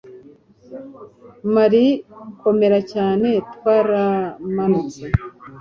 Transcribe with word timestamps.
Marie 1.55 1.93
komera 2.41 2.79
cyane 2.91 3.29
Twaramanutse 3.53 5.05